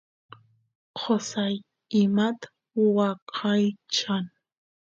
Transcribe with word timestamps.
qosay 0.99 1.53
imat 2.01 2.39
waqaychan 2.95 4.25